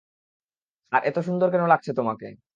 আর, 0.91 1.01
এতো 1.05 1.19
সুন্দর 1.27 1.47
কেন 1.51 1.63
লাগছে 1.67 1.91
তোমাকে? 1.93 2.27